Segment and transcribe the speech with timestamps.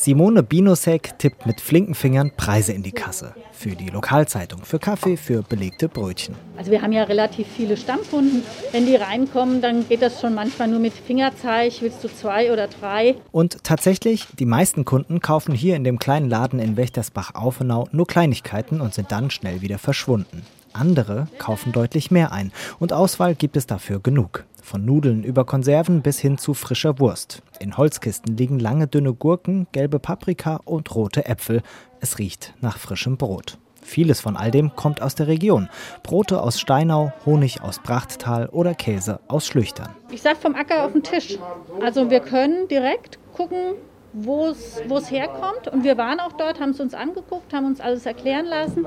[0.00, 3.34] Simone Binosek tippt mit flinken Fingern Preise in die Kasse.
[3.50, 6.36] Für die Lokalzeitung, für Kaffee, für belegte Brötchen.
[6.56, 8.44] Also wir haben ja relativ viele Stammkunden.
[8.70, 11.72] Wenn die reinkommen, dann geht das schon manchmal nur mit Fingerzeig.
[11.80, 13.16] Willst du zwei oder drei?
[13.32, 18.80] Und tatsächlich, die meisten Kunden kaufen hier in dem kleinen Laden in Wächtersbach-Aufenau nur Kleinigkeiten
[18.80, 20.42] und sind dann schnell wieder verschwunden.
[20.72, 24.44] Andere kaufen deutlich mehr ein und Auswahl gibt es dafür genug.
[24.62, 27.42] Von Nudeln über Konserven bis hin zu frischer Wurst.
[27.60, 31.62] In Holzkisten liegen lange dünne Gurken, gelbe Paprika und rote Äpfel.
[32.00, 33.58] Es riecht nach frischem Brot.
[33.82, 35.68] Vieles von all dem kommt aus der Region.
[36.02, 39.88] Brote aus Steinau, Honig aus Brachttal oder Käse aus Schlüchtern.
[40.10, 41.38] Ich sag vom Acker auf den Tisch.
[41.82, 43.74] Also wir können direkt gucken,
[44.12, 45.68] wo es herkommt.
[45.70, 48.86] Und wir waren auch dort, haben es uns angeguckt, haben uns alles erklären lassen.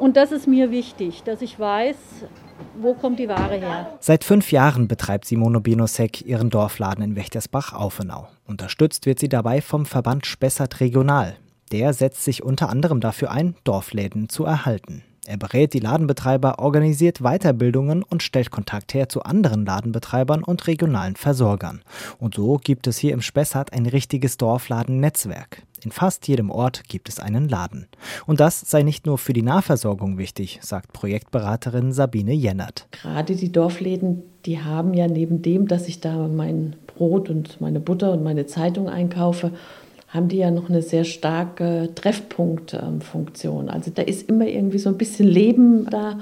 [0.00, 1.96] Und das ist mir wichtig, dass ich weiß,
[2.76, 3.98] wo kommt die Ware her.
[4.00, 8.28] Seit fünf Jahren betreibt Simone Binosek ihren Dorfladen in Wächtersbach-Aufenau.
[8.46, 11.36] Unterstützt wird sie dabei vom Verband Spessart Regional.
[11.72, 15.02] Der setzt sich unter anderem dafür ein, Dorfläden zu erhalten.
[15.26, 21.16] Er berät die Ladenbetreiber, organisiert Weiterbildungen und stellt Kontakt her zu anderen Ladenbetreibern und regionalen
[21.16, 21.80] Versorgern.
[22.18, 25.62] Und so gibt es hier im Spessart ein richtiges Dorfladennetzwerk.
[25.82, 27.86] In fast jedem Ort gibt es einen Laden.
[28.26, 32.86] Und das sei nicht nur für die Nahversorgung wichtig, sagt Projektberaterin Sabine Jennert.
[32.90, 37.80] Gerade die Dorfläden, die haben ja neben dem, dass ich da mein Brot und meine
[37.80, 39.52] Butter und meine Zeitung einkaufe,
[40.14, 43.68] haben die ja noch eine sehr starke Treffpunktfunktion.
[43.68, 46.20] Also da ist immer irgendwie so ein bisschen Leben da.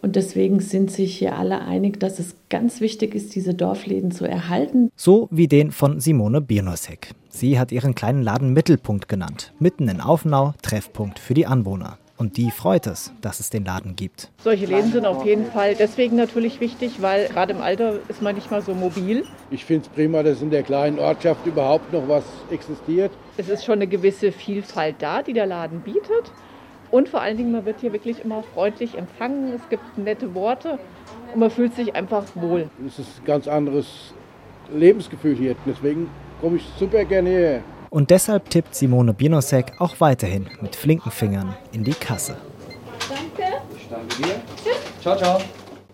[0.00, 4.24] Und deswegen sind sich hier alle einig, dass es ganz wichtig ist, diese Dorfläden zu
[4.24, 4.90] erhalten.
[4.96, 7.10] So wie den von Simone Biernosek.
[7.28, 9.52] Sie hat ihren kleinen Laden Mittelpunkt genannt.
[9.58, 11.98] Mitten in Aufnau, Treffpunkt für die Anwohner.
[12.18, 14.30] Und die freut es, dass es den Laden gibt.
[14.38, 18.34] Solche Läden sind auf jeden Fall deswegen natürlich wichtig, weil gerade im Alter ist man
[18.34, 19.24] nicht mal so mobil.
[19.50, 23.12] Ich finde es prima, dass in der kleinen Ortschaft überhaupt noch was existiert.
[23.36, 26.32] Es ist schon eine gewisse Vielfalt da, die der Laden bietet.
[26.90, 29.52] Und vor allen Dingen, man wird hier wirklich immer freundlich empfangen.
[29.52, 30.78] Es gibt nette Worte
[31.34, 32.70] und man fühlt sich einfach wohl.
[32.86, 34.14] Es ist ein ganz anderes
[34.72, 35.54] Lebensgefühl hier.
[35.66, 36.08] Deswegen
[36.40, 37.62] komme ich super gerne hierher.
[37.96, 42.36] Und deshalb tippt Simone Bienosek auch weiterhin mit flinken Fingern in die Kasse.
[43.08, 43.54] Danke.
[43.74, 44.42] Ich danke dir.
[45.00, 45.40] Ciao, ciao.